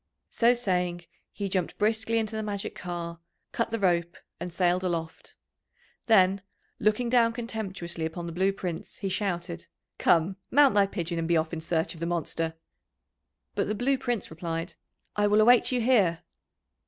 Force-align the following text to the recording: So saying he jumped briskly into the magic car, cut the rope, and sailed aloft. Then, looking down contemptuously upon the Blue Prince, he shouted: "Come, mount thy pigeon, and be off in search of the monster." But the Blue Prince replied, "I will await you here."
So 0.31 0.55
saying 0.55 1.03
he 1.31 1.47
jumped 1.47 1.77
briskly 1.77 2.17
into 2.17 2.35
the 2.35 2.41
magic 2.41 2.73
car, 2.73 3.19
cut 3.51 3.69
the 3.69 3.77
rope, 3.77 4.17
and 4.39 4.51
sailed 4.51 4.83
aloft. 4.83 5.35
Then, 6.07 6.41
looking 6.79 7.07
down 7.07 7.33
contemptuously 7.33 8.03
upon 8.03 8.25
the 8.25 8.31
Blue 8.31 8.51
Prince, 8.51 8.95
he 8.95 9.09
shouted: 9.09 9.67
"Come, 9.99 10.37
mount 10.49 10.73
thy 10.73 10.87
pigeon, 10.87 11.19
and 11.19 11.27
be 11.27 11.37
off 11.37 11.53
in 11.53 11.61
search 11.61 11.93
of 11.93 11.99
the 11.99 12.07
monster." 12.07 12.55
But 13.53 13.67
the 13.67 13.75
Blue 13.75 13.95
Prince 13.99 14.31
replied, 14.31 14.73
"I 15.15 15.27
will 15.27 15.39
await 15.39 15.71
you 15.71 15.81
here." 15.81 16.23